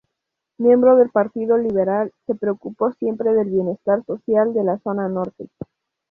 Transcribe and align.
Miembro 0.57 0.95
del 0.95 1.11
Partido 1.11 1.59
Liberal, 1.59 2.11
se 2.25 2.33
preocupó 2.33 2.91
siempre 2.93 3.33
del 3.33 3.51
bienestar 3.51 4.03
social 4.03 4.51
de 4.51 4.63
la 4.63 4.79
zona 4.79 5.07
norte. 5.09 5.47